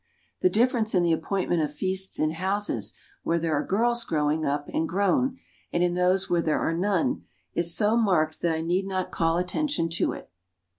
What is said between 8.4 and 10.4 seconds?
that I need not call attention to it.